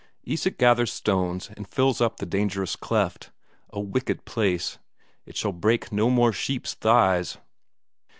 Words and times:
Isak 0.25 0.57
gathers 0.57 0.91
stones 0.91 1.51
and 1.55 1.67
fills 1.67 2.01
up 2.01 2.17
the 2.17 2.25
dangerous 2.25 2.75
cleft; 2.75 3.29
a 3.69 3.79
wicked 3.79 4.25
place; 4.25 4.79
it 5.27 5.37
shall 5.37 5.53
break 5.53 5.91
no 5.91 6.09
more 6.09 6.33
sheep's 6.33 6.73
thighs! 6.73 7.37